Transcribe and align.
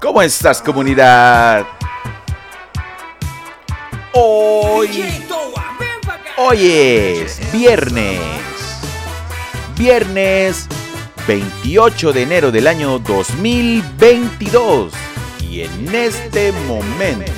¿Cómo 0.00 0.20
estás 0.20 0.60
comunidad? 0.60 1.66
Hoy, 4.12 5.24
hoy 6.36 6.66
es 6.66 7.40
viernes. 7.50 8.20
Viernes 9.74 10.68
28 11.26 12.12
de 12.12 12.22
enero 12.22 12.52
del 12.52 12.66
año 12.66 12.98
2022. 12.98 14.92
Y 15.40 15.62
en 15.62 15.94
este 15.94 16.52
momento, 16.52 17.32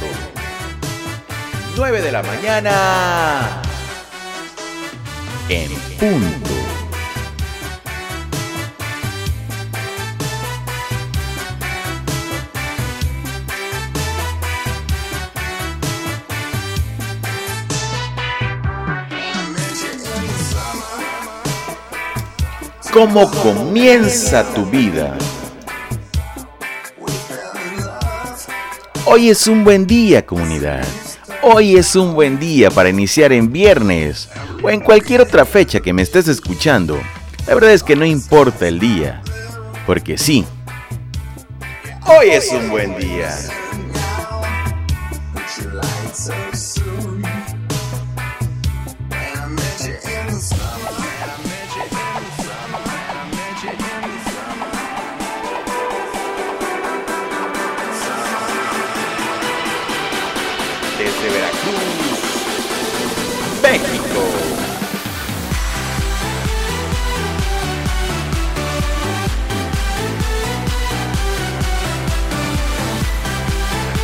9 1.77 2.03
de 2.03 2.13
la 2.13 2.23
mañana, 2.25 3.63
en 5.49 5.71
punto. 5.99 6.58
¿Cómo 22.99 23.31
comienza 23.31 24.43
tu 24.55 24.67
vida? 24.67 25.17
Hoy 29.05 29.31
es 29.31 29.47
un 29.47 29.63
buen 29.63 29.87
día, 29.87 30.27
comunidad. 30.27 30.85
Hoy 31.43 31.77
es 31.77 31.95
un 31.95 32.15
buen 32.15 32.41
día 32.41 32.73
para 32.73 32.89
iniciar 32.89 33.33
en 33.33 33.53
viernes 33.53 34.29
o 34.65 34.69
en 34.69 34.81
cualquier 34.81 35.21
otra 35.21 35.45
fecha 35.45 35.79
que 35.79 35.93
me 35.93 36.03
estés 36.03 36.27
escuchando. 36.27 36.99
La 37.47 37.55
verdad 37.55 37.71
es 37.71 37.85
que 37.85 37.95
no 37.95 38.05
importa 38.05 38.67
el 38.67 38.81
día, 38.81 39.23
porque 39.87 40.19
sí. 40.19 40.45
Hoy 42.05 42.31
es 42.31 42.51
un 42.51 42.69
buen 42.69 42.99
día. 42.99 43.33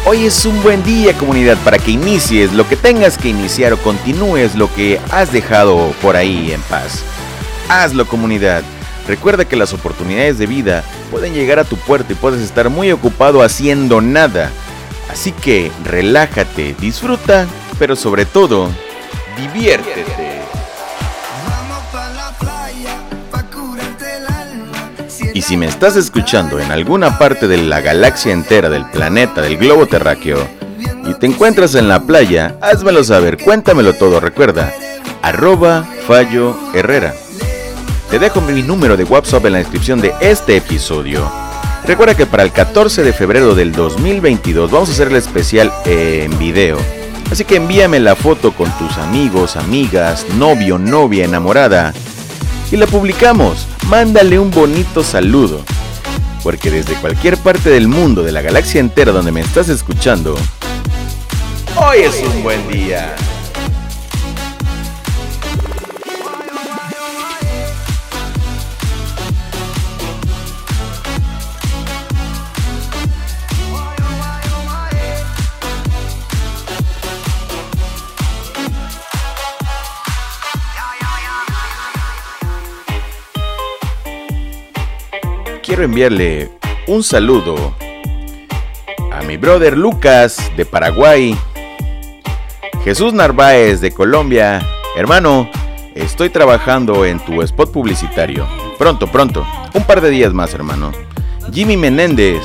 Hoy 0.07 0.27
es 0.27 0.45
un 0.45 0.63
buen 0.63 0.85
día 0.85 1.17
comunidad 1.17 1.57
para 1.65 1.79
que 1.79 1.93
inicies 1.93 2.53
lo 2.53 2.69
que 2.69 2.77
tengas 2.77 3.17
que 3.17 3.31
iniciar 3.31 3.73
o 3.73 3.79
continúes 3.79 4.55
lo 4.55 4.73
que 4.75 5.01
has 5.11 5.33
dejado 5.33 5.95
por 6.03 6.15
ahí 6.15 6.53
en 6.53 6.61
paz. 6.63 7.03
Hazlo 7.71 8.07
comunidad. 8.07 8.63
Recuerda 9.09 9.47
que 9.47 9.57
las 9.57 9.73
oportunidades 9.73 10.37
de 10.37 10.45
vida 10.45 10.85
pueden 11.11 11.33
llegar 11.33 11.59
a 11.59 11.65
tu 11.65 11.79
puerta 11.79 12.13
y 12.13 12.17
puedes 12.17 12.43
estar 12.43 12.69
muy 12.69 12.93
ocupado 12.93 13.43
haciendo 13.43 14.03
nada. 14.03 14.51
Así 15.11 15.33
que 15.33 15.73
relájate, 15.85 16.77
disfruta, 16.79 17.47
pero 17.79 17.97
sobre 17.97 18.27
todo 18.27 18.71
diviértete. 19.39 20.24
Y 25.35 25.43
si 25.43 25.57
me 25.57 25.67
estás 25.67 25.97
escuchando 25.97 26.61
en 26.61 26.71
alguna 26.71 27.19
parte 27.19 27.49
de 27.49 27.59
la 27.59 27.81
galaxia 27.81 28.33
entera 28.33 28.71
del 28.71 28.87
planeta 28.87 29.43
del 29.43 29.59
globo 29.59 29.87
terráqueo 29.87 30.39
y 31.07 31.15
te 31.15 31.27
encuentras 31.27 31.75
en 31.75 31.89
la 31.89 32.01
playa, 32.01 32.57
házmelo 32.63 33.05
saber, 33.05 33.37
cuéntamelo 33.37 33.93
todo, 33.95 34.21
recuerda, 34.21 34.73
arroba 35.21 35.85
Fallo 36.07 36.57
Herrera. 36.73 37.13
Te 38.11 38.19
dejo 38.19 38.41
mi 38.41 38.63
número 38.63 38.97
de 38.97 39.05
WhatsApp 39.05 39.45
en 39.47 39.53
la 39.53 39.59
descripción 39.59 40.01
de 40.01 40.15
este 40.21 40.57
episodio. 40.57 41.31
Recuerda 41.85 42.15
que 42.15 42.27
para 42.27 42.45
el 42.45 42.53
14 42.53 43.03
de 43.03 43.13
febrero 43.13 43.55
del 43.55 43.73
2022 43.73 44.71
vamos 44.71 44.89
a 44.89 44.93
hacer 44.93 45.09
el 45.09 45.17
especial 45.17 45.71
en 45.85 46.39
video 46.39 46.79
Así 47.31 47.45
que 47.45 47.57
envíame 47.57 47.99
la 48.01 48.15
foto 48.15 48.53
con 48.53 48.71
tus 48.79 48.97
amigos, 48.99 49.57
amigas, 49.57 50.27
novio, 50.37 50.79
novia, 50.79 51.25
enamorada 51.25 51.93
y 52.75 52.77
la 52.77 52.87
publicamos. 52.89 53.67
Mándale 53.89 54.39
un 54.39 54.51
bonito 54.51 55.05
saludo. 55.05 55.61
Porque 56.43 56.71
desde 56.71 56.95
cualquier 56.95 57.39
parte 57.39 57.71
del 57.71 57.87
mundo, 57.87 58.23
de 58.23 58.33
la 58.33 58.43
galaxia 58.43 58.81
entera 58.81 59.13
donde 59.13 59.31
me 59.31 59.41
estás 59.41 59.69
escuchando, 59.69 60.35
hoy 61.77 61.99
es 62.01 62.21
un 62.23 62.43
buen 62.43 62.69
día. 62.69 63.15
Enviarle 85.85 86.51
un 86.87 87.03
saludo 87.03 87.75
a 89.13 89.23
mi 89.23 89.37
brother 89.37 89.77
Lucas 89.77 90.51
de 90.57 90.65
Paraguay, 90.65 91.39
Jesús 92.83 93.13
Narváez 93.13 93.81
de 93.81 93.93
Colombia. 93.93 94.61
Hermano, 94.97 95.49
estoy 95.95 96.31
trabajando 96.31 97.05
en 97.05 97.21
tu 97.21 97.43
spot 97.43 97.71
publicitario. 97.73 98.47
Pronto, 98.79 99.07
pronto. 99.07 99.47
Un 99.73 99.85
par 99.85 100.01
de 100.01 100.11
días 100.11 100.33
más, 100.33 100.53
hermano. 100.55 100.93
Jimmy 101.53 101.77
Menéndez, 101.77 102.43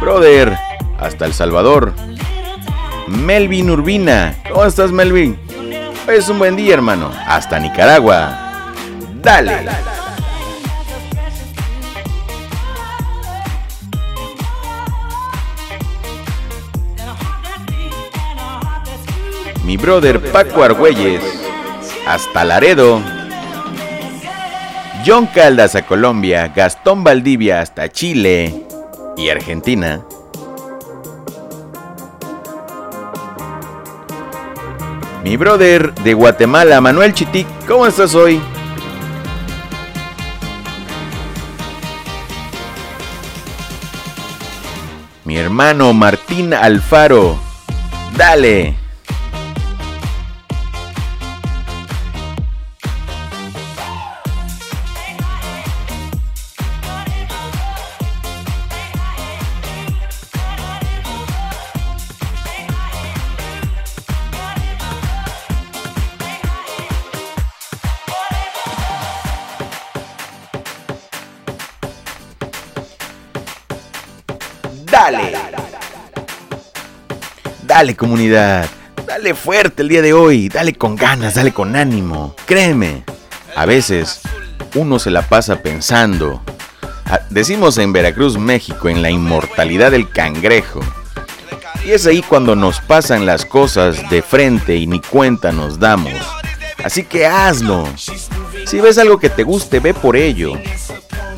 brother, 0.00 0.56
hasta 0.98 1.24
El 1.24 1.32
Salvador. 1.32 1.94
Melvin 3.06 3.70
Urbina, 3.70 4.34
¿cómo 4.50 4.64
estás, 4.64 4.92
Melvin? 4.92 5.38
Es 6.08 6.28
un 6.28 6.38
buen 6.38 6.56
día, 6.56 6.74
hermano. 6.74 7.10
Hasta 7.26 7.58
Nicaragua. 7.58 8.72
Dale. 9.22 9.95
Mi 19.66 19.76
brother 19.76 20.20
Paco 20.30 20.62
Argüelles, 20.62 21.20
hasta 22.06 22.44
Laredo, 22.44 23.02
John 25.04 25.26
Caldas 25.26 25.74
a 25.74 25.84
Colombia, 25.84 26.52
Gastón 26.54 27.02
Valdivia 27.02 27.60
hasta 27.60 27.90
Chile 27.90 28.64
y 29.16 29.28
Argentina. 29.28 30.04
Mi 35.24 35.36
brother 35.36 35.92
de 35.94 36.14
Guatemala, 36.14 36.80
Manuel 36.80 37.12
Chitic, 37.12 37.48
¿cómo 37.66 37.88
estás 37.88 38.14
hoy? 38.14 38.40
Mi 45.24 45.36
hermano 45.36 45.92
Martín 45.92 46.54
Alfaro, 46.54 47.36
dale. 48.16 48.85
Dale 77.86 77.94
comunidad. 77.94 78.66
Dale 79.06 79.32
fuerte 79.32 79.82
el 79.82 79.88
día 79.88 80.02
de 80.02 80.12
hoy. 80.12 80.48
Dale 80.48 80.74
con 80.74 80.96
ganas, 80.96 81.36
dale 81.36 81.52
con 81.52 81.76
ánimo. 81.76 82.34
Créeme. 82.44 83.04
A 83.54 83.64
veces 83.64 84.22
uno 84.74 84.98
se 84.98 85.12
la 85.12 85.22
pasa 85.22 85.62
pensando. 85.62 86.42
Ah, 87.04 87.20
decimos 87.30 87.78
en 87.78 87.92
Veracruz, 87.92 88.38
México, 88.38 88.88
en 88.88 89.02
la 89.02 89.10
inmortalidad 89.12 89.92
del 89.92 90.10
cangrejo. 90.10 90.80
Y 91.86 91.92
es 91.92 92.08
ahí 92.08 92.22
cuando 92.22 92.56
nos 92.56 92.80
pasan 92.80 93.24
las 93.24 93.44
cosas 93.44 94.10
de 94.10 94.20
frente 94.20 94.74
y 94.74 94.88
ni 94.88 94.98
cuenta 95.00 95.52
nos 95.52 95.78
damos. 95.78 96.20
Así 96.82 97.04
que 97.04 97.24
hazlo. 97.24 97.86
Si 98.66 98.80
ves 98.80 98.98
algo 98.98 99.20
que 99.20 99.30
te 99.30 99.44
guste, 99.44 99.78
ve 99.78 99.94
por 99.94 100.16
ello. 100.16 100.54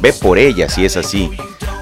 Ve 0.00 0.14
por 0.14 0.38
ella 0.38 0.70
si 0.70 0.86
es 0.86 0.96
así. 0.96 1.30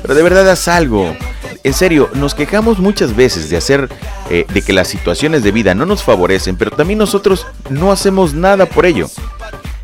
Pero 0.03 0.17
de 0.17 0.25
verdad 0.25 0.51
haz 0.51 0.67
algo 0.67 1.17
En 1.63 1.73
serio, 1.73 2.11
nos 2.15 2.35
quejamos 2.35 2.81
muchas 2.81 3.15
veces 3.15 3.49
de 3.49 3.57
hacer, 3.57 3.89
eh, 4.31 4.47
de 4.53 4.63
que 4.63 4.73
las 4.73 4.89
situaciones 4.89 5.43
de 5.43 5.53
vida 5.53 5.75
no 5.75 5.87
nos 5.87 6.03
favorecen, 6.03 6.57
pero 6.57 6.71
también 6.71 6.99
nosotros 6.99 7.47
no 7.71 7.93
hacemos 7.93 8.35
nada 8.35 8.67
por 8.67 8.87
ello. 8.87 9.09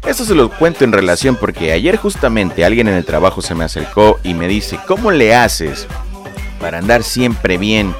Esto 0.06 0.25
se 0.25 0.35
lo 0.35 0.50
cuento 0.50 0.85
en 0.85 0.93
relación 0.93 1.37
porque 1.37 1.73
ayer 1.73 1.97
justamente 1.97 2.65
alguien 2.65 2.89
en 2.89 2.94
el 2.94 3.05
trabajo 3.05 3.41
se 3.41 3.55
me 3.55 3.65
acercó 3.65 4.19
y 4.25 4.35
me 4.35 4.49
dice, 4.49 4.79
¿cómo 4.89 5.12
le 5.12 5.35
haces 5.35 5.87
para 6.61 6.79
andar 6.79 7.05
siempre 7.05 7.56
bien? 7.56 7.94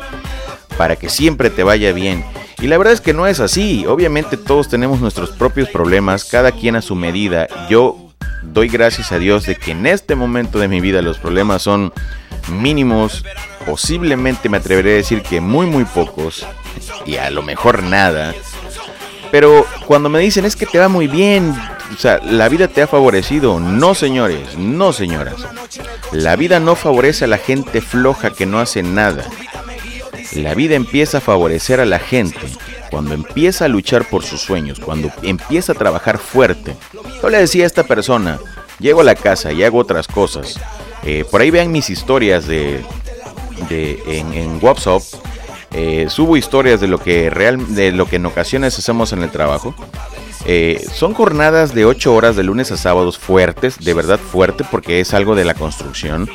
Para 0.77 0.97
que 0.97 1.09
siempre 1.09 1.49
te 1.49 1.63
vaya 1.63 1.93
bien. 1.93 2.25
Y 2.61 2.67
la 2.67 2.77
verdad 2.77 2.95
es 2.95 3.01
que 3.01 3.13
no 3.13 3.27
es 3.27 3.39
así. 3.39 3.87
Obviamente 3.87 4.37
todos 4.37 4.69
tenemos 4.69 5.01
nuestros 5.01 5.31
propios 5.31 5.69
problemas, 5.69 6.25
cada 6.25 6.51
quien 6.51 6.75
a 6.75 6.83
su 6.83 6.97
medida. 6.97 7.47
Yo 7.69 8.02
doy 8.43 8.69
gracias 8.69 9.13
a 9.13 9.19
Dios 9.19 9.47
de 9.47 9.57
que 9.57 9.73
en 9.73 9.87
este 9.87 10.15
momento 10.15 10.59
de 10.59 10.69
mi 10.69 10.81
vida 10.81 11.03
los 11.03 11.19
problemas 11.19 11.63
son 11.63 11.93
mínimos, 12.49 13.25
posiblemente 13.67 14.49
me 14.49 14.59
atreveré 14.59 14.93
a 14.93 14.97
decir 14.97 15.23
que 15.23 15.41
muy 15.41 15.67
muy 15.67 15.85
pocos 15.85 16.47
y 17.07 17.17
a 17.17 17.31
lo 17.31 17.43
mejor 17.43 17.83
nada. 17.83 18.35
Pero 19.31 19.67
cuando 19.87 20.09
me 20.09 20.19
dicen 20.19 20.45
es 20.45 20.57
que 20.57 20.67
te 20.67 20.79
va 20.79 20.89
muy 20.89 21.09
bien, 21.09 21.55
o 21.95 21.99
sea, 21.99 22.19
la 22.19 22.49
vida 22.49 22.69
te 22.69 22.83
ha 22.83 22.87
favorecido, 22.87 23.61
no 23.61 23.95
señores, 23.95 24.57
no 24.59 24.93
señoras. 24.93 25.37
La 26.13 26.37
vida 26.37 26.61
no 26.61 26.77
favorece 26.77 27.25
a 27.25 27.29
la 27.29 27.39
gente 27.39 27.81
floja 27.81 28.31
que 28.31 28.47
no 28.47 28.61
hace 28.61 28.83
nada. 28.83 29.25
La 30.35 30.55
vida 30.55 30.75
empieza 30.75 31.19
a 31.19 31.23
favorecer 31.23 31.81
a 31.81 31.87
la 31.87 31.99
gente 31.99 32.41
cuando 32.91 33.15
empieza 33.15 33.65
a 33.65 33.69
luchar 33.69 34.05
por 34.09 34.23
sus 34.23 34.43
sueños, 34.43 34.79
cuando 34.79 35.11
empieza 35.23 35.73
a 35.73 35.77
trabajar 35.77 36.19
fuerte. 36.19 36.77
Yo 37.23 37.31
le 37.31 37.39
decía 37.39 37.63
a 37.63 37.67
esta 37.69 37.85
persona, 37.85 38.41
llego 38.81 39.01
a 39.01 39.05
la 39.05 39.15
casa 39.15 39.53
y 39.53 39.63
hago 39.63 39.79
otras 39.79 40.09
cosas. 40.09 40.59
Eh, 41.05 41.25
por 41.31 41.41
ahí 41.41 41.51
vean 41.51 41.71
mis 41.71 41.89
historias 41.89 42.47
de, 42.49 42.85
en, 43.71 44.59
WhatsApp. 44.61 45.03
Eh, 45.73 46.07
subo 46.09 46.37
historias 46.37 46.81
de 46.81 46.89
lo 46.89 46.99
que 46.99 47.31
real, 47.31 47.75
de 47.75 47.93
lo 47.93 48.07
que 48.07 48.17
en 48.17 48.27
ocasiones 48.27 48.77
hacemos 48.77 49.13
en 49.13 49.23
el 49.23 49.31
trabajo. 49.31 49.75
Eh, 50.45 50.85
son 50.93 51.15
jornadas 51.15 51.73
de 51.75 51.85
8 51.85 52.13
horas 52.13 52.35
de 52.35 52.43
lunes 52.43 52.73
a 52.73 52.77
sábados 52.77 53.19
fuertes, 53.19 53.79
de 53.79 53.95
verdad 53.95 54.19
fuerte 54.19 54.65
porque 54.69 55.01
es 55.01 55.15
algo 55.15 55.37
de 55.37 55.45
la 55.45 55.55
construcción. 55.55 56.29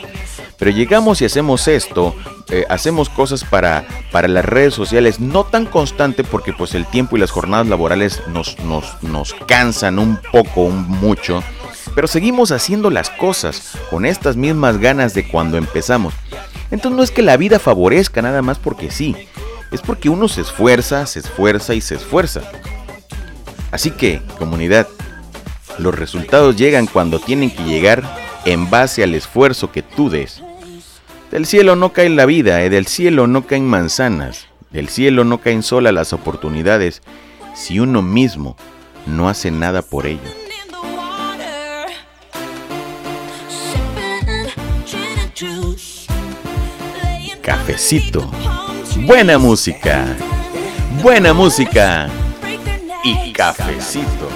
Pero 0.57 0.71
llegamos 0.71 1.21
y 1.21 1.25
hacemos 1.25 1.67
esto, 1.67 2.15
eh, 2.49 2.65
hacemos 2.69 3.09
cosas 3.09 3.43
para, 3.43 3.85
para 4.11 4.27
las 4.27 4.43
redes 4.43 4.73
sociales, 4.73 5.19
no 5.19 5.43
tan 5.43 5.65
constante 5.65 6.23
porque 6.23 6.51
pues 6.53 6.73
el 6.73 6.85
tiempo 6.87 7.15
y 7.15 7.19
las 7.19 7.31
jornadas 7.31 7.67
laborales 7.67 8.23
nos, 8.27 8.57
nos, 8.59 9.01
nos 9.03 9.35
cansan 9.47 9.99
un 9.99 10.19
poco, 10.31 10.61
un 10.61 10.87
mucho. 10.87 11.43
Pero 11.93 12.07
seguimos 12.07 12.51
haciendo 12.51 12.89
las 12.89 13.09
cosas 13.09 13.77
con 13.89 14.05
estas 14.05 14.35
mismas 14.35 14.77
ganas 14.77 15.13
de 15.13 15.27
cuando 15.27 15.57
empezamos. 15.57 16.13
Entonces 16.71 16.97
no 16.97 17.03
es 17.03 17.11
que 17.11 17.21
la 17.21 17.37
vida 17.37 17.59
favorezca 17.59 18.21
nada 18.21 18.41
más 18.41 18.57
porque 18.57 18.89
sí, 18.91 19.15
es 19.71 19.81
porque 19.81 20.09
uno 20.09 20.27
se 20.27 20.41
esfuerza, 20.41 21.05
se 21.05 21.19
esfuerza 21.19 21.75
y 21.75 21.81
se 21.81 21.95
esfuerza. 21.95 22.41
Así 23.71 23.91
que, 23.91 24.21
comunidad, 24.39 24.87
los 25.77 25.93
resultados 25.93 26.55
llegan 26.55 26.87
cuando 26.87 27.19
tienen 27.19 27.51
que 27.51 27.63
llegar 27.63 28.03
en 28.45 28.69
base 28.69 29.03
al 29.03 29.13
esfuerzo 29.13 29.71
que 29.71 29.83
tú 29.83 30.09
des. 30.09 30.41
Del 31.31 31.45
cielo 31.45 31.75
no 31.75 31.91
cae 31.91 32.09
la 32.09 32.25
vida, 32.25 32.63
y 32.63 32.69
del 32.69 32.87
cielo 32.87 33.27
no 33.27 33.45
caen 33.45 33.67
manzanas, 33.67 34.47
del 34.71 34.87
cielo 34.87 35.25
no 35.25 35.39
caen 35.39 35.61
solas 35.61 35.93
las 35.93 36.13
oportunidades 36.13 37.01
si 37.53 37.79
uno 37.79 38.01
mismo 38.01 38.55
no 39.05 39.27
hace 39.27 39.51
nada 39.51 39.81
por 39.81 40.05
ello. 40.05 40.21
Cafecito. 47.41 48.29
Buena 49.05 49.37
música. 49.37 50.05
Buena 51.01 51.33
música. 51.33 52.07
Y 53.03 53.33
cafecito. 53.33 54.29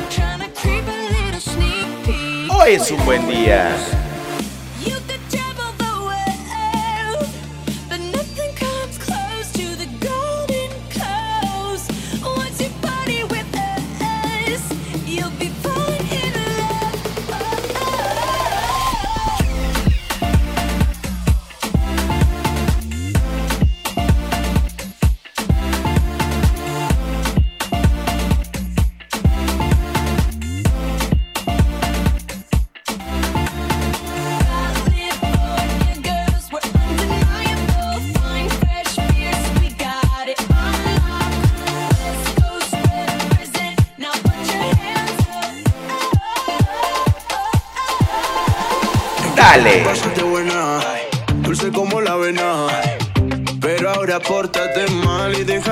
Hoy 2.50 2.74
es 2.74 2.92
un 2.92 3.06
buen 3.06 3.28
día. 3.28 3.76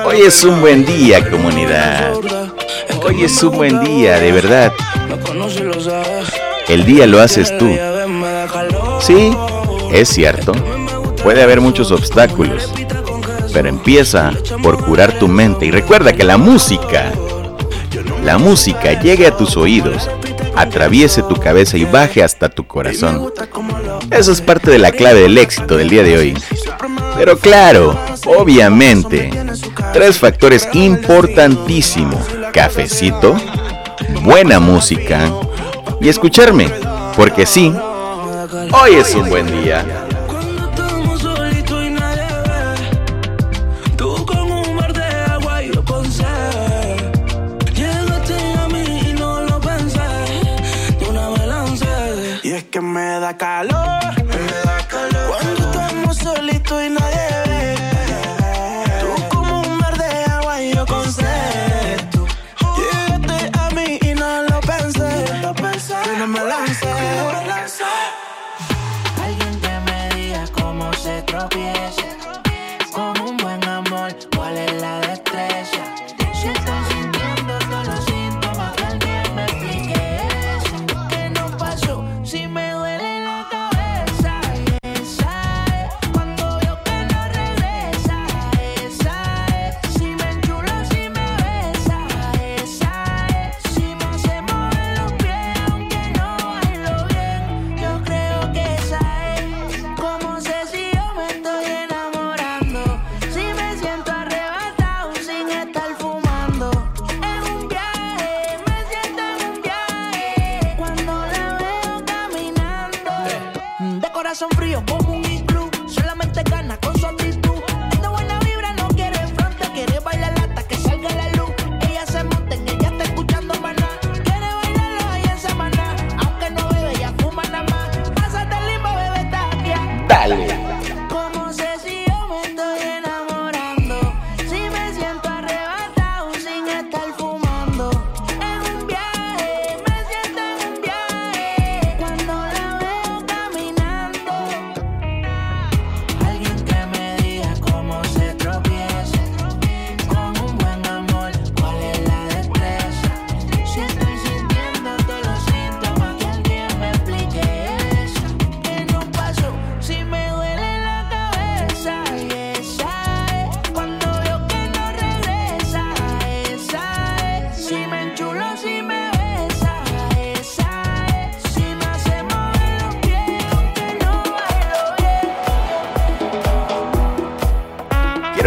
Hoy 0.04 0.22
es 0.22 0.44
un 0.44 0.60
buen 0.60 0.84
día, 0.84 1.28
comunidad. 1.30 2.14
Hoy 3.04 3.24
es 3.24 3.42
un 3.42 3.56
buen 3.56 3.82
día, 3.84 4.18
de 4.18 4.32
verdad. 4.32 4.72
El 6.68 6.84
día 6.84 7.06
lo 7.06 7.20
haces 7.20 7.56
tú. 7.58 7.68
Sí, 9.00 9.36
es 9.92 10.08
cierto. 10.08 10.52
Puede 11.22 11.42
haber 11.42 11.60
muchos 11.60 11.90
obstáculos. 11.90 12.72
Pero 13.52 13.68
empieza 13.68 14.32
por 14.62 14.84
curar 14.84 15.18
tu 15.18 15.28
mente. 15.28 15.66
Y 15.66 15.70
recuerda 15.70 16.12
que 16.12 16.24
la 16.24 16.38
música, 16.38 17.12
la 18.24 18.38
música 18.38 19.00
llegue 19.00 19.26
a 19.26 19.36
tus 19.36 19.56
oídos 19.56 20.08
atraviese 20.60 21.22
tu 21.22 21.36
cabeza 21.36 21.76
y 21.76 21.84
baje 21.84 22.22
hasta 22.22 22.48
tu 22.48 22.66
corazón. 22.66 23.32
Eso 24.10 24.32
es 24.32 24.40
parte 24.40 24.70
de 24.70 24.78
la 24.78 24.92
clave 24.92 25.22
del 25.22 25.38
éxito 25.38 25.76
del 25.76 25.88
día 25.88 26.02
de 26.02 26.18
hoy. 26.18 26.34
Pero 27.16 27.38
claro, 27.38 27.98
obviamente, 28.26 29.30
tres 29.92 30.18
factores 30.18 30.68
importantísimos. 30.72 32.24
Cafecito, 32.52 33.36
buena 34.22 34.60
música 34.60 35.32
y 36.00 36.08
escucharme. 36.08 36.70
Porque 37.16 37.46
sí, 37.46 37.72
hoy 38.72 38.94
es 38.94 39.14
un 39.14 39.28
buen 39.28 39.46
día. 39.62 40.08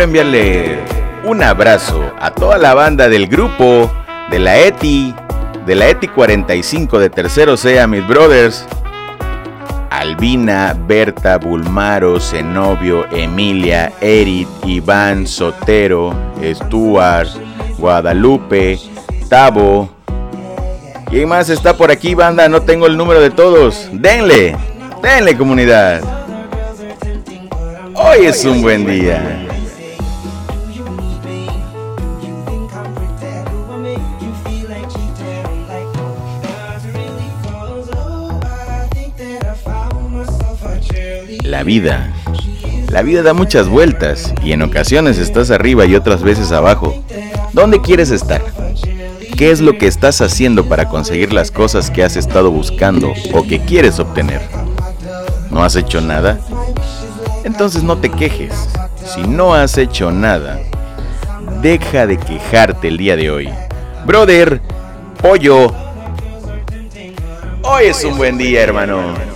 Enviarle 0.04 0.80
un 1.24 1.42
abrazo 1.42 2.12
a 2.20 2.32
toda 2.32 2.58
la 2.58 2.74
banda 2.74 3.08
del 3.08 3.28
grupo 3.28 3.92
de 4.30 4.40
la 4.40 4.58
ETI, 4.58 5.16
de 5.66 5.76
la 5.76 5.90
ETI 5.90 6.08
45 6.10 7.00
de 7.00 7.10
Tercero 7.10 7.58
Sea, 7.58 7.88
mis 7.88 8.06
brothers. 8.08 8.66
Albina, 9.90 10.76
Berta, 10.88 11.38
Bulmaro, 11.38 12.20
Zenobio, 12.20 13.06
Emilia, 13.12 13.94
Erit, 14.02 14.48
Iván, 14.66 15.26
Sotero, 15.28 16.14
Stuart, 16.44 17.30
Guadalupe, 17.78 18.80
Tabo. 19.30 19.90
¿Quién 21.10 21.30
más 21.30 21.50
está 21.50 21.78
por 21.78 21.92
aquí, 21.92 22.16
banda? 22.16 22.50
No 22.50 22.64
tengo 22.64 22.88
el 22.88 22.98
número 22.98 23.22
de 23.22 23.30
todos. 23.30 23.88
Denle, 23.94 24.58
denle 25.02 25.38
comunidad. 25.38 26.02
Hoy 27.94 28.26
es 28.26 28.44
un 28.44 28.62
buen 28.62 28.86
día. 28.86 29.44
La 41.54 41.62
vida. 41.62 42.12
La 42.90 43.04
vida 43.04 43.22
da 43.22 43.36
muchas 43.36 43.70
vueltas 43.70 44.34
y 44.44 44.54
en 44.54 44.64
ocasiones 44.64 45.20
estás 45.20 45.52
arriba 45.52 45.86
y 45.86 45.94
otras 45.94 46.24
veces 46.24 46.52
abajo. 46.52 47.04
¿Dónde 47.54 47.80
quieres 47.80 48.10
estar? 48.10 48.42
¿Qué 49.38 49.52
es 49.52 49.62
lo 49.62 49.78
que 49.78 49.86
estás 49.86 50.20
haciendo 50.22 50.66
para 50.66 50.90
conseguir 50.90 51.32
las 51.32 51.52
cosas 51.52 51.92
que 51.92 52.04
has 52.04 52.16
estado 52.16 52.50
buscando 52.50 53.14
o 53.34 53.44
que 53.44 53.60
quieres 53.60 54.00
obtener? 54.00 54.42
¿No 55.52 55.64
has 55.64 55.76
hecho 55.76 56.02
nada? 56.02 56.40
Entonces 57.44 57.84
no 57.84 58.00
te 58.00 58.10
quejes. 58.10 58.68
Si 59.06 59.22
no 59.22 59.54
has 59.54 59.78
hecho 59.78 60.10
nada, 60.10 60.60
deja 61.62 62.08
de 62.08 62.18
quejarte 62.18 62.88
el 62.88 62.98
día 62.98 63.16
de 63.16 63.30
hoy. 63.30 63.50
Brother, 64.08 64.60
pollo. 65.22 65.72
Hoy 67.62 67.84
es 67.84 68.04
un 68.04 68.18
buen 68.18 68.40
día, 68.40 68.64
hermano. 68.64 69.34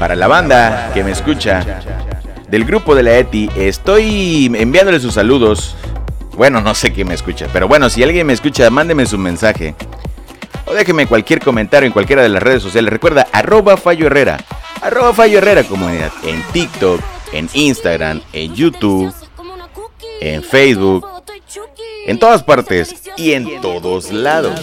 Para 0.00 0.16
la 0.16 0.28
banda 0.28 0.92
que 0.94 1.04
me 1.04 1.10
escucha 1.10 1.62
del 2.48 2.64
grupo 2.64 2.94
de 2.94 3.02
la 3.02 3.18
ETI, 3.18 3.50
estoy 3.54 4.50
enviándole 4.58 4.98
sus 4.98 5.12
saludos. 5.12 5.76
Bueno, 6.38 6.62
no 6.62 6.74
sé 6.74 6.90
quién 6.90 7.06
me 7.06 7.12
escucha, 7.12 7.48
pero 7.52 7.68
bueno, 7.68 7.90
si 7.90 8.02
alguien 8.02 8.26
me 8.26 8.32
escucha, 8.32 8.70
mándeme 8.70 9.04
su 9.04 9.18
mensaje. 9.18 9.74
O 10.64 10.72
déjeme 10.72 11.06
cualquier 11.06 11.40
comentario 11.40 11.86
en 11.86 11.92
cualquiera 11.92 12.22
de 12.22 12.30
las 12.30 12.42
redes 12.42 12.62
sociales. 12.62 12.90
Recuerda, 12.90 13.26
arroba 13.30 13.76
Fallo 13.76 14.06
Herrera. 14.06 14.38
Arroba 14.80 15.12
Fallo 15.12 15.36
Herrera 15.36 15.64
comunidad. 15.64 16.10
En 16.24 16.42
TikTok, 16.44 16.98
en 17.34 17.50
Instagram, 17.52 18.22
en 18.32 18.54
YouTube, 18.54 19.12
en 20.22 20.42
Facebook, 20.42 21.06
en 22.06 22.18
todas 22.18 22.42
partes 22.42 22.94
y 23.18 23.32
en 23.32 23.60
todos 23.60 24.10
lados. 24.10 24.58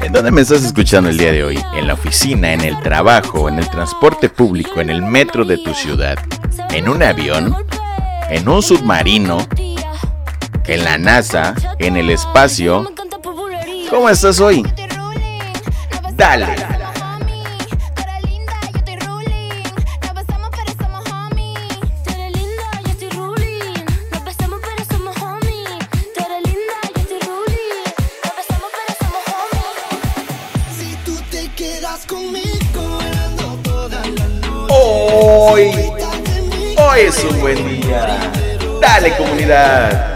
¿En 0.00 0.12
dónde 0.12 0.30
me 0.30 0.42
estás 0.42 0.62
escuchando 0.62 1.10
el 1.10 1.18
día 1.18 1.32
de 1.32 1.42
hoy? 1.42 1.64
¿En 1.74 1.88
la 1.88 1.94
oficina, 1.94 2.52
en 2.52 2.60
el 2.60 2.78
trabajo, 2.82 3.48
en 3.48 3.58
el 3.58 3.68
transporte 3.68 4.28
público, 4.28 4.80
en 4.80 4.90
el 4.90 5.02
metro 5.02 5.44
de 5.44 5.58
tu 5.58 5.74
ciudad? 5.74 6.18
¿En 6.70 6.88
un 6.88 7.02
avión? 7.02 7.66
¿En 8.28 8.48
un 8.48 8.62
submarino? 8.62 9.44
¿En 10.66 10.84
la 10.84 10.98
NASA? 10.98 11.54
¿En 11.78 11.96
el 11.96 12.10
espacio? 12.10 12.92
¿Cómo 13.90 14.08
estás 14.08 14.38
hoy? 14.38 14.64
Dale. 16.12 16.81
Es 36.94 37.24
un 37.24 37.40
buen 37.40 37.80
día. 37.80 38.30
Dale 38.80 39.16
comunidad. 39.16 40.12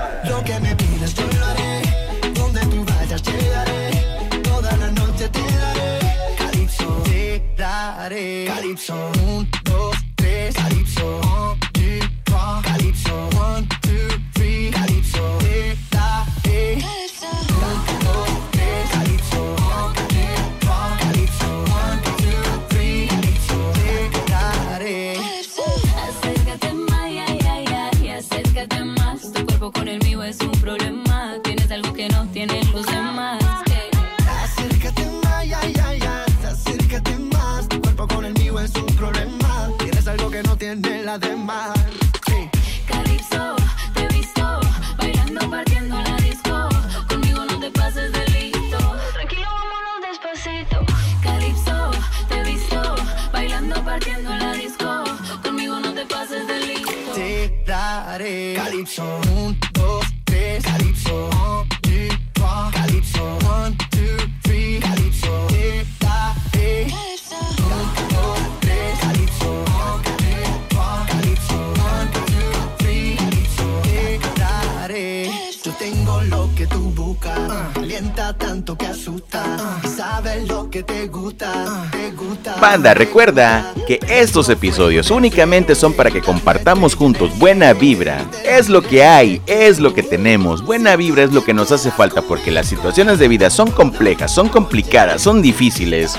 Banda, 82.61 82.95
recuerda 82.95 83.75
que 83.87 84.01
estos 84.09 84.49
episodios 84.49 85.11
únicamente 85.11 85.75
son 85.75 85.93
para 85.93 86.11
que 86.11 86.23
compartamos 86.23 86.95
juntos 86.95 87.39
buena 87.39 87.73
vibra. 87.75 88.25
Es 88.45 88.69
lo 88.69 88.83
que 88.83 89.05
hay, 89.05 89.43
es 89.47 89.79
lo 89.79 89.93
que 89.93 90.03
tenemos. 90.03 90.65
Buena 90.65 90.97
vibra 90.97 91.23
es 91.25 91.33
lo 91.33 91.45
que 91.45 91.53
nos 91.53 91.71
hace 91.71 91.91
falta 91.91 92.23
porque 92.23 92.51
las 92.51 92.67
situaciones 92.67 93.19
de 93.19 93.29
vida 93.29 93.51
son 93.51 93.71
complejas, 93.71 94.33
son 94.33 94.49
complicadas, 94.49 95.23
son 95.23 95.43
difíciles. 95.43 96.19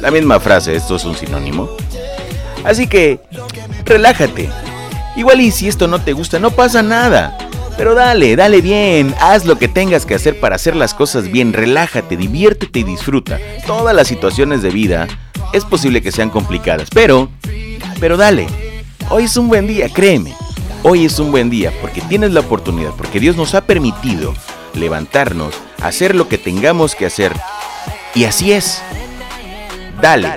La 0.00 0.10
misma 0.10 0.40
frase, 0.40 0.74
esto 0.74 0.96
es 0.96 1.04
un 1.04 1.16
sinónimo. 1.16 1.70
Así 2.64 2.88
que, 2.88 3.20
relájate. 3.84 4.50
Igual 5.16 5.40
y 5.40 5.50
si 5.52 5.68
esto 5.68 5.86
no 5.86 6.00
te 6.00 6.12
gusta, 6.12 6.38
no 6.38 6.50
pasa 6.50 6.82
nada. 6.82 7.38
Pero 7.76 7.94
dale, 7.94 8.36
dale 8.36 8.62
bien, 8.62 9.14
haz 9.20 9.44
lo 9.44 9.58
que 9.58 9.68
tengas 9.68 10.06
que 10.06 10.14
hacer 10.14 10.40
para 10.40 10.56
hacer 10.56 10.74
las 10.74 10.94
cosas 10.94 11.30
bien, 11.30 11.52
relájate, 11.52 12.16
diviértete 12.16 12.80
y 12.80 12.84
disfruta. 12.84 13.38
Todas 13.66 13.94
las 13.94 14.08
situaciones 14.08 14.62
de 14.62 14.70
vida 14.70 15.06
es 15.52 15.64
posible 15.64 16.02
que 16.02 16.12
sean 16.12 16.30
complicadas, 16.30 16.88
pero, 16.92 17.28
pero 18.00 18.16
dale, 18.16 18.46
hoy 19.10 19.24
es 19.24 19.36
un 19.36 19.48
buen 19.48 19.66
día, 19.66 19.88
créeme. 19.88 20.34
Hoy 20.82 21.04
es 21.04 21.18
un 21.18 21.32
buen 21.32 21.50
día 21.50 21.72
porque 21.80 22.00
tienes 22.02 22.32
la 22.32 22.40
oportunidad, 22.40 22.90
porque 22.96 23.18
Dios 23.18 23.36
nos 23.36 23.54
ha 23.54 23.62
permitido 23.62 24.34
levantarnos, 24.74 25.54
hacer 25.82 26.14
lo 26.14 26.28
que 26.28 26.38
tengamos 26.38 26.94
que 26.94 27.06
hacer. 27.06 27.32
Y 28.14 28.24
así 28.24 28.52
es. 28.52 28.82
Dale. 30.00 30.28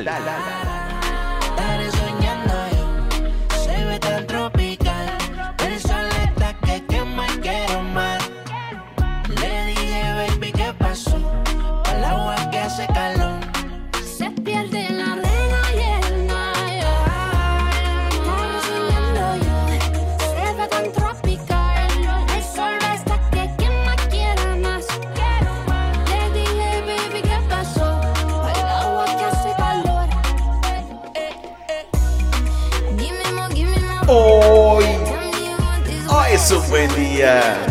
Un 37.21 37.68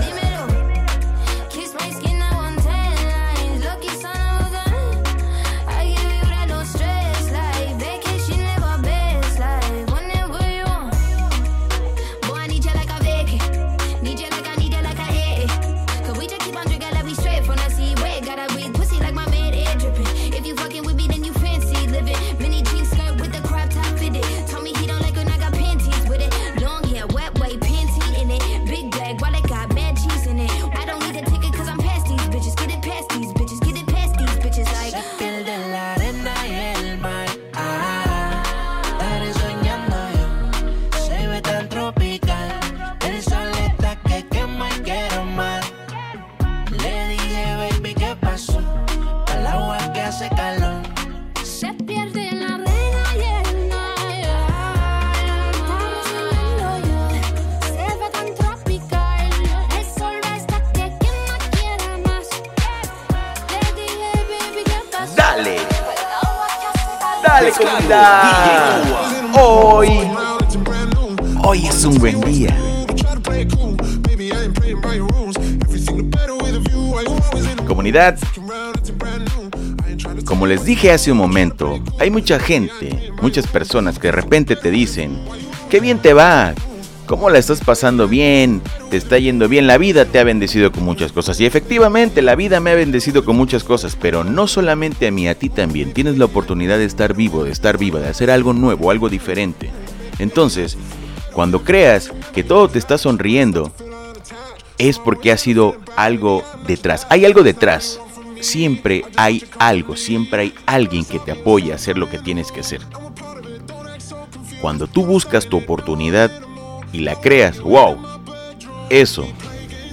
Hoy, 69.32 69.88
hoy 71.42 71.66
es 71.66 71.84
un 71.86 71.96
buen 71.98 72.20
día. 72.20 72.54
Comunidad, 77.66 78.18
como 80.26 80.46
les 80.46 80.66
dije 80.66 80.92
hace 80.92 81.12
un 81.12 81.16
momento, 81.16 81.82
hay 81.98 82.10
mucha 82.10 82.38
gente, 82.38 83.10
muchas 83.22 83.46
personas 83.46 83.98
que 83.98 84.08
de 84.08 84.12
repente 84.12 84.54
te 84.54 84.70
dicen, 84.70 85.18
qué 85.70 85.80
bien 85.80 85.98
te 85.98 86.12
va, 86.12 86.52
cómo 87.08 87.30
la 87.30 87.38
estás 87.38 87.60
pasando 87.60 88.06
bien, 88.06 88.60
te 88.90 88.98
está 88.98 89.18
yendo 89.18 89.48
bien, 89.48 89.66
la 89.66 89.78
vida 89.78 90.04
te 90.04 90.20
ha 90.20 90.24
bendecido 90.24 90.70
con 90.70 90.84
muchas 90.84 91.10
cosas. 91.10 91.40
Y 91.40 91.46
efectivamente, 91.46 92.20
la 92.20 92.36
vida 92.36 92.60
me 92.60 92.70
ha 92.70 92.74
bendecido 92.74 93.24
con 93.24 93.34
muchas 93.34 93.64
cosas, 93.64 93.96
pero 94.00 94.24
no 94.24 94.46
solamente 94.46 95.08
a 95.08 95.10
mí, 95.10 95.26
a 95.26 95.34
ti 95.34 95.48
también. 95.48 95.94
Tienes 95.94 96.18
la 96.18 96.26
oportunidad 96.26 96.76
de 96.76 96.84
estar 96.84 97.14
vivo, 97.14 97.44
de 97.44 97.50
estar 97.50 97.78
viva, 97.78 97.98
de 97.98 98.08
hacer 98.08 98.30
algo 98.30 98.52
nuevo, 98.52 98.90
algo 98.90 99.08
diferente. 99.08 99.70
Entonces, 100.18 100.76
cuando 101.32 101.64
creas 101.64 102.12
que 102.34 102.44
todo 102.44 102.68
te 102.68 102.78
está 102.78 102.98
sonriendo, 102.98 103.72
es 104.76 104.98
porque 104.98 105.32
ha 105.32 105.38
sido 105.38 105.76
algo 105.96 106.44
detrás. 106.66 107.06
Hay 107.08 107.24
algo 107.24 107.42
detrás. 107.42 108.00
Siempre 108.40 109.04
hay 109.16 109.44
algo, 109.58 109.96
siempre 109.96 110.42
hay 110.42 110.54
alguien 110.66 111.04
que 111.04 111.18
te 111.18 111.32
apoya 111.32 111.72
a 111.72 111.76
hacer 111.76 111.96
lo 111.96 112.08
que 112.08 112.18
tienes 112.18 112.52
que 112.52 112.60
hacer. 112.60 112.80
Cuando 114.60 114.86
tú 114.86 115.06
buscas 115.06 115.46
tu 115.46 115.56
oportunidad 115.56 116.30
y 116.92 117.00
la 117.00 117.20
creas, 117.20 117.60
wow, 117.60 117.96
eso, 118.90 119.26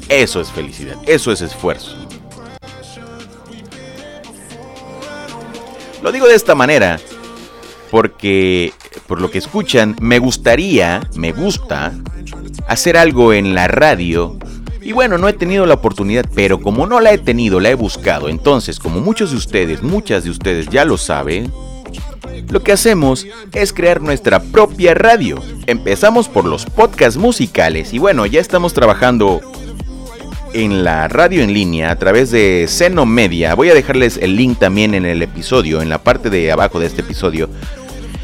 eso 0.10 0.42
es 0.42 0.52
felicidad, 0.52 0.96
eso 1.06 1.32
es 1.32 1.42
esfuerzo. 1.42 1.96
Lo 6.02 6.12
digo 6.12 6.28
de 6.28 6.36
esta 6.36 6.54
manera 6.54 7.00
porque, 7.92 8.74
por 9.08 9.22
lo 9.22 9.32
que 9.32 9.38
escuchan, 9.38 9.96
me 10.00 10.20
gustaría, 10.20 11.02
me 11.16 11.32
gusta, 11.32 11.94
hacer 12.68 12.98
algo 12.98 13.34
en 13.34 13.56
la 13.56 13.68
radio. 13.68 14.38
Y 14.82 14.92
bueno, 14.92 15.18
no 15.18 15.28
he 15.28 15.34
tenido 15.34 15.66
la 15.66 15.74
oportunidad, 15.76 16.26
pero 16.36 16.60
como 16.60 16.86
no 16.86 17.00
la 17.00 17.14
he 17.14 17.18
tenido, 17.18 17.60
la 17.60 17.70
he 17.70 17.76
buscado. 17.76 18.30
Entonces, 18.30 18.80
como 18.80 19.02
muchos 19.02 19.32
de 19.32 19.38
ustedes, 19.38 19.82
muchas 19.82 20.24
de 20.24 20.30
ustedes 20.30 20.68
ya 20.70 20.86
lo 20.86 20.98
saben, 20.98 21.52
lo 22.50 22.64
que 22.64 22.72
hacemos 22.72 23.26
es 23.54 23.74
crear 23.74 24.02
nuestra 24.02 24.42
propia 24.42 24.94
radio. 24.94 25.42
Empezamos 25.68 26.28
por 26.30 26.46
los 26.46 26.66
podcasts 26.66 27.18
musicales 27.18 27.94
y 27.94 28.00
bueno, 28.00 28.26
ya 28.26 28.42
estamos 28.42 28.74
trabajando 28.74 29.42
en 30.54 30.84
la 30.84 31.08
radio 31.08 31.44
en 31.44 31.54
línea 31.54 31.92
a 31.92 31.98
través 31.98 32.32
de 32.32 32.66
Seno 32.70 33.06
Media. 33.06 33.56
Voy 33.56 33.70
a 33.70 33.74
dejarles 33.74 34.18
el 34.18 34.36
link 34.36 34.58
también 34.58 34.94
en 34.94 35.06
el 35.06 35.22
episodio, 35.22 35.82
en 35.82 35.90
la 35.90 36.00
parte 36.00 36.30
de 36.30 36.52
abajo 36.52 36.80
de 36.80 36.88
este 36.88 37.02
episodio. 37.02 37.50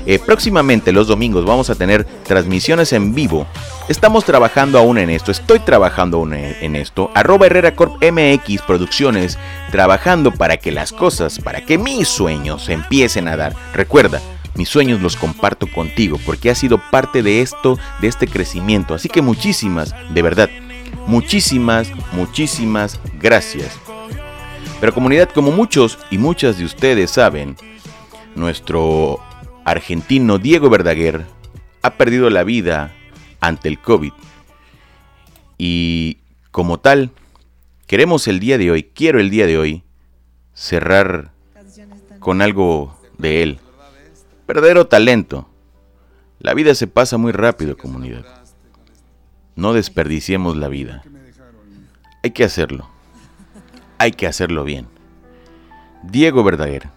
Eh, 0.06 0.20
próximamente 0.20 0.92
los 0.92 1.08
domingos 1.08 1.46
vamos 1.46 1.70
a 1.70 1.76
tener 1.76 2.06
transmisiones 2.06 2.94
en 2.94 3.14
vivo. 3.14 3.46
Estamos 3.88 4.26
trabajando 4.26 4.80
aún 4.80 4.98
en 4.98 5.10
esto, 5.10 5.32
estoy 5.32 5.60
trabajando 5.60 6.18
aún 6.18 6.34
en 6.34 6.76
esto. 6.76 7.12
Arroba 7.14 7.48
Herrera 7.48 7.76
Corp 7.76 8.02
MX 8.02 8.62
Producciones, 8.62 9.38
trabajando 9.72 10.32
para 10.32 10.58
que 10.58 10.72
las 10.72 10.92
cosas, 10.92 11.40
para 11.40 11.66
que 11.66 11.78
mis 11.78 12.08
sueños 12.08 12.70
empiecen 12.70 13.28
a 13.28 13.36
dar. 13.36 13.56
Recuerda, 13.74 14.22
mis 14.56 14.70
sueños 14.70 15.02
los 15.02 15.16
comparto 15.16 15.68
contigo 15.68 16.20
porque 16.26 16.50
has 16.50 16.58
sido 16.58 16.82
parte 16.92 17.24
de 17.24 17.42
esto, 17.42 17.78
de 18.02 18.08
este 18.08 18.28
crecimiento. 18.28 18.94
Así 18.94 19.10
que 19.10 19.22
muchísimas, 19.22 19.94
de 20.14 20.22
verdad, 20.22 20.50
muchísimas, 21.08 21.90
muchísimas 22.14 23.00
gracias. 23.20 23.78
Pero 24.80 24.94
comunidad, 24.94 25.30
como 25.30 25.52
muchos 25.52 26.00
y 26.10 26.18
muchas 26.18 26.58
de 26.58 26.66
ustedes 26.66 27.12
saben, 27.12 27.56
nuestro 28.36 29.20
argentino 29.66 30.38
Diego 30.38 30.70
Verdaguer 30.70 31.26
ha 31.82 31.96
perdido 31.96 32.30
la 32.30 32.44
vida 32.44 32.94
ante 33.40 33.68
el 33.68 33.80
COVID. 33.80 34.14
Y 35.58 36.20
como 36.52 36.80
tal, 36.80 37.12
queremos 37.88 38.28
el 38.28 38.40
día 38.40 38.58
de 38.58 38.72
hoy, 38.72 38.84
quiero 38.84 39.20
el 39.20 39.30
día 39.30 39.46
de 39.46 39.58
hoy, 39.58 39.84
cerrar 40.54 41.32
con 42.20 42.42
algo 42.42 42.98
de 43.18 43.44
él. 43.44 43.60
Verdadero 44.48 44.88
talento. 44.88 45.48
La 46.40 46.54
vida 46.54 46.74
se 46.76 46.88
pasa 46.88 47.18
muy 47.18 47.32
rápido, 47.32 47.78
comunidad. 47.78 48.26
No 49.56 49.74
desperdiciemos 49.74 50.58
la 50.58 50.68
vida. 50.68 51.04
Hay 52.24 52.32
que 52.32 52.44
hacerlo. 52.44 52.90
Hay 53.98 54.12
que 54.12 54.28
hacerlo 54.28 54.64
bien. 54.64 54.88
Diego 56.04 56.44
Verdaguer. 56.44 56.90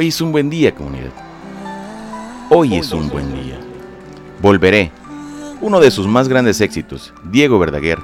Hoy 0.00 0.08
es 0.08 0.20
un 0.20 0.30
buen 0.30 0.48
día, 0.48 0.72
comunidad. 0.72 1.10
Hoy 2.50 2.76
es 2.76 2.92
un 2.92 3.08
buen 3.08 3.34
día. 3.34 3.58
Volveré. 4.40 4.92
Uno 5.60 5.80
de 5.80 5.90
sus 5.90 6.06
más 6.06 6.28
grandes 6.28 6.60
éxitos, 6.60 7.12
Diego 7.24 7.58
Verdaguer, 7.58 7.98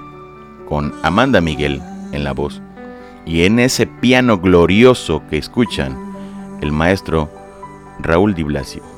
con 0.69 0.93
Amanda 1.05 1.41
Miguel 1.41 1.81
en 2.11 2.25
la 2.25 2.33
voz. 2.33 2.61
Y 3.25 3.45
en 3.45 3.61
ese 3.61 3.87
piano 3.87 4.41
glorioso 4.41 5.23
que 5.31 5.39
escuchan, 5.39 5.97
el 6.61 6.73
maestro 6.73 7.31
Raúl 8.01 8.35
Di 8.35 8.43
Blasio. 8.43 8.94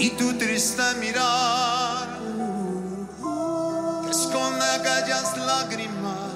Y 0.00 0.08
tu 0.10 0.32
triste 0.38 0.82
mirar 0.98 2.08
que 4.04 4.10
esconde 4.10 4.64
aquellas 4.64 5.36
lágrimas. 5.36 6.32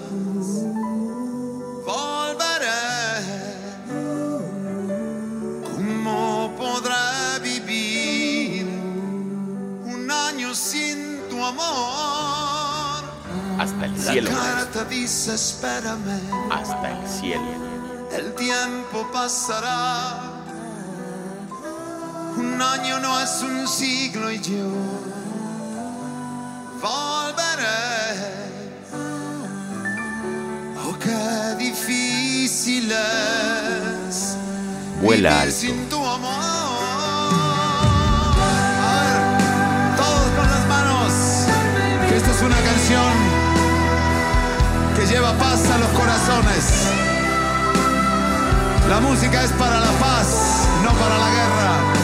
Volveré. 1.86 2.84
¿Cómo 5.64 6.54
podré 6.58 7.38
vivir 7.42 8.66
un 9.86 10.10
año 10.10 10.54
sin 10.54 11.26
tu 11.30 11.42
amor? 11.42 13.02
Hasta 13.58 13.86
el 13.86 13.98
cielo, 13.98 14.30
La 14.30 14.36
carta 14.36 14.84
dice 14.84 15.34
espérame. 15.34 16.20
Hasta 16.50 17.00
el 17.00 17.08
cielo. 17.08 17.48
El 18.12 18.34
tiempo 18.34 19.08
pasará. 19.10 20.33
Un 22.54 22.62
año 22.62 23.00
no 23.00 23.20
es 23.20 23.42
un 23.42 23.66
siglo 23.66 24.30
y 24.30 24.38
yo 24.38 24.68
volveré. 26.80 27.66
Oh, 30.86 30.96
qué 31.00 31.56
difícil 31.58 32.92
es 32.92 34.36
Vuela 35.02 35.40
alto. 35.40 35.56
sin 35.56 35.88
tu 35.88 35.96
amor. 35.96 36.30
A 38.86 39.02
ver, 39.02 39.96
todos 39.96 40.30
con 40.36 40.46
las 40.48 40.66
manos. 40.68 41.12
Que 42.08 42.16
esta 42.18 42.30
es 42.30 42.40
una 42.40 42.60
canción 42.60 43.14
que 44.96 45.06
lleva 45.12 45.32
paz 45.38 45.60
a 45.70 45.78
los 45.78 45.88
corazones. 45.88 46.64
La 48.88 49.00
música 49.00 49.42
es 49.42 49.50
para 49.52 49.80
la 49.80 49.90
paz, 49.98 50.68
no 50.84 50.92
para 50.92 51.18
la 51.18 51.30
guerra. 51.30 52.03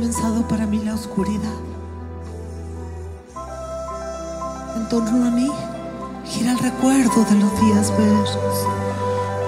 Comenzado 0.00 0.48
para 0.48 0.64
mí 0.64 0.78
la 0.82 0.94
oscuridad. 0.94 1.60
En 4.74 4.88
torno 4.88 5.26
a 5.26 5.30
mí 5.30 5.50
gira 6.24 6.52
el 6.52 6.58
recuerdo 6.58 7.22
de 7.28 7.34
los 7.34 7.60
días 7.60 7.92
bellos, 7.98 8.38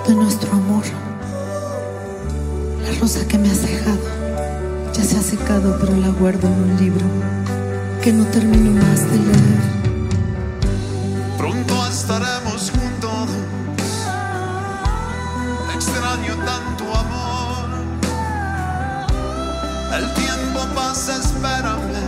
de 0.07 0.15
nuestro 0.15 0.53
amor. 0.53 0.85
La 2.83 3.01
rosa 3.01 3.27
que 3.27 3.39
me 3.39 3.51
has 3.51 3.63
dejado 3.63 3.99
ya 4.93 5.03
se 5.03 5.17
ha 5.17 5.23
secado, 5.23 5.79
pero 5.81 5.97
la 5.97 6.11
guardo 6.11 6.47
en 6.49 6.71
un 6.71 6.77
libro 6.77 7.07
que 8.03 8.13
no 8.13 8.27
termino 8.27 8.73
más 8.73 9.11
de 9.11 9.17
leer. 9.17 9.63
Pronto 11.39 11.87
estaremos 11.87 12.71
juntos. 12.71 13.31
Extraño 15.75 16.37
tanto 16.45 16.95
amor. 16.95 17.43
El 19.95 20.15
tiempo 20.15 20.32
pasa, 20.75 21.19
espérame. 21.19 21.83
Volveré. 21.83 22.02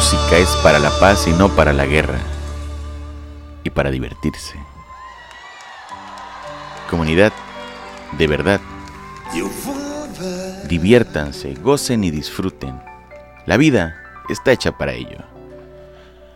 Música 0.00 0.38
es 0.38 0.56
para 0.62 0.78
la 0.78 0.88
paz 0.98 1.26
y 1.26 1.30
no 1.32 1.50
para 1.50 1.74
la 1.74 1.84
guerra. 1.84 2.18
Y 3.64 3.68
para 3.68 3.90
divertirse. 3.90 4.54
Comunidad, 6.88 7.34
de 8.16 8.26
verdad, 8.26 8.62
diviértanse, 10.66 11.52
gocen 11.52 12.02
y 12.02 12.10
disfruten. 12.10 12.80
La 13.44 13.58
vida 13.58 13.94
está 14.30 14.52
hecha 14.52 14.72
para 14.72 14.94
ello. 14.94 15.18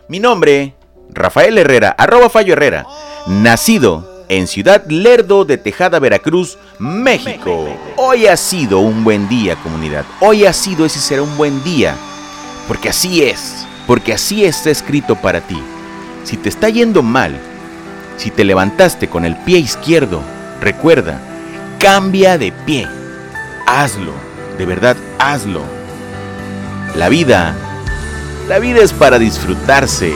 Mi 0.09 0.19
nombre, 0.19 0.75
Rafael 1.09 1.57
Herrera, 1.57 1.95
arroba 1.97 2.29
Fallo 2.29 2.53
Herrera, 2.53 2.85
nacido 3.25 4.25
en 4.29 4.45
Ciudad 4.45 4.85
Lerdo 4.85 5.43
de 5.43 5.57
Tejada, 5.57 5.97
Veracruz, 5.97 6.59
México. 6.77 7.67
Hoy 7.95 8.27
ha 8.27 8.37
sido 8.37 8.77
un 8.77 9.03
buen 9.03 9.27
día, 9.27 9.55
comunidad. 9.55 10.05
Hoy 10.19 10.45
ha 10.45 10.53
sido 10.53 10.85
ese 10.85 10.99
será 10.99 11.23
un 11.23 11.35
buen 11.35 11.63
día. 11.63 11.97
Porque 12.67 12.89
así 12.89 13.23
es, 13.23 13.65
porque 13.87 14.13
así 14.13 14.45
está 14.45 14.69
escrito 14.69 15.15
para 15.15 15.41
ti. 15.41 15.61
Si 16.23 16.37
te 16.37 16.49
está 16.49 16.69
yendo 16.69 17.03
mal, 17.03 17.39
si 18.17 18.31
te 18.31 18.43
levantaste 18.43 19.07
con 19.07 19.25
el 19.25 19.35
pie 19.35 19.59
izquierdo, 19.59 20.21
recuerda, 20.61 21.19
cambia 21.79 22.37
de 22.37 22.51
pie. 22.51 22.87
Hazlo, 23.67 24.13
de 24.57 24.65
verdad 24.65 24.97
hazlo. 25.19 25.61
La 26.95 27.09
vida, 27.09 27.55
la 28.47 28.59
vida 28.59 28.81
es 28.81 28.93
para 28.93 29.19
disfrutarse. 29.19 30.13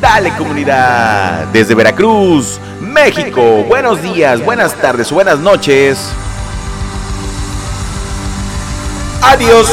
Dale 0.00 0.34
comunidad, 0.36 1.46
desde 1.52 1.76
Veracruz, 1.76 2.58
México. 2.80 3.64
Buenos 3.68 4.02
días, 4.02 4.44
buenas 4.44 4.74
tardes, 4.74 5.12
buenas 5.12 5.38
noches. 5.38 6.08
Adiós. 9.22 9.70